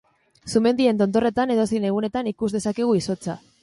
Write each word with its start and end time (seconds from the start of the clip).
Sumendien 0.53 1.03
tontorretan 1.03 1.55
edozein 1.59 1.87
egunetan 1.93 2.35
ikus 2.35 2.53
dezakegu 2.59 3.01
izotza. 3.05 3.43